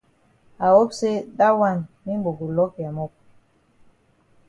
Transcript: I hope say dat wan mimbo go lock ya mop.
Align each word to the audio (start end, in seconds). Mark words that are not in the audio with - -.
I 0.59 0.65
hope 0.75 0.93
say 0.99 1.15
dat 1.37 1.53
wan 1.61 1.75
mimbo 2.05 2.29
go 2.37 2.45
lock 2.57 2.73
ya 2.83 2.89
mop. 2.97 3.11